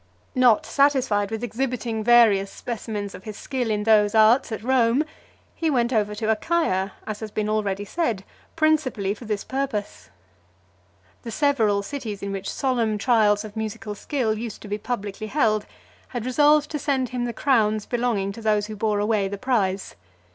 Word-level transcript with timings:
Not 0.33 0.65
satisfied 0.65 1.29
with 1.29 1.43
exhibiting 1.43 2.03
various 2.03 2.51
specimens 2.51 3.13
of 3.13 3.23
his 3.25 3.37
skill 3.37 3.69
in 3.69 3.83
those 3.83 4.15
arts 4.15 4.51
at 4.51 4.63
Rome, 4.63 5.03
he 5.53 5.69
went 5.69 5.93
over 5.93 6.15
to 6.15 6.31
Achaia, 6.31 6.93
as 7.05 7.19
has 7.19 7.29
been 7.29 7.47
already 7.47 7.85
said, 7.85 8.23
principally 8.55 9.13
for 9.13 9.25
this 9.25 9.43
purpose. 9.43 10.09
The 11.21 11.29
several 11.29 11.83
cities, 11.83 12.23
in 12.23 12.31
which 12.31 12.49
solemn 12.49 12.97
trials 12.97 13.45
of 13.45 13.55
musical 13.55 13.93
skill 13.93 14.33
used 14.35 14.63
to 14.63 14.67
be 14.67 14.79
publicly 14.79 15.27
held, 15.27 15.67
had 16.07 16.25
resolved 16.25 16.71
to 16.71 16.79
send 16.79 17.09
him 17.09 17.25
the 17.25 17.31
crowns 17.31 17.85
belonging 17.85 18.31
to 18.31 18.41
those 18.41 18.65
who 18.65 18.75
bore 18.75 18.97
away 18.99 19.27
the 19.27 19.37
prize. 19.37 19.93